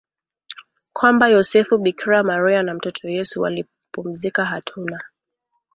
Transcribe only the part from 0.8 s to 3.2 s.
kwamba Yosefu Bikira Maria na mtoto